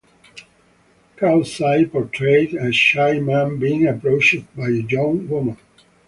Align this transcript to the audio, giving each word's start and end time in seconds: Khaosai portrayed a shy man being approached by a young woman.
Khaosai 1.17 1.91
portrayed 1.91 2.55
a 2.55 2.71
shy 2.73 3.19
man 3.19 3.59
being 3.59 3.85
approached 3.85 4.43
by 4.57 4.65
a 4.69 4.87
young 4.89 5.27
woman. 5.29 5.57